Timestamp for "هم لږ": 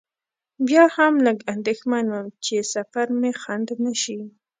0.95-1.37